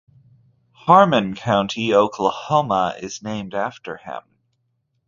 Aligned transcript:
Harmon 0.71 1.35
County, 1.35 1.93
Oklahoma, 1.93 2.95
is 2.99 3.21
named 3.21 3.53
after 3.53 3.97
him. 3.97 4.23